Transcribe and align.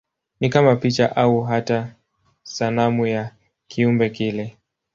Ni 0.39 0.49
kama 0.49 0.75
picha 0.75 1.15
au 1.15 1.41
hata 1.41 1.95
sanamu 2.43 3.07
ya 3.07 3.31
kiumbe 3.67 4.09
kile. 4.09 4.57